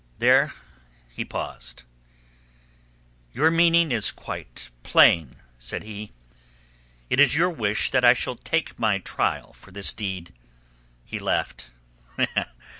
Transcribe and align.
There 0.17 0.51
he 1.07 1.23
paused. 1.23 1.83
"Your 3.33 3.51
meaning 3.51 3.91
is 3.91 4.11
quite 4.11 4.71
plain," 4.81 5.35
said 5.59 5.83
he. 5.83 6.11
"It 7.11 7.19
is 7.19 7.35
your 7.35 7.51
wish 7.51 7.91
that 7.91 8.03
I 8.03 8.13
shall 8.15 8.35
take 8.35 8.79
my 8.79 8.97
trial 8.97 9.53
for 9.53 9.71
this 9.71 9.93
deed." 9.93 10.33
He 11.05 11.19
laughed. 11.19 11.69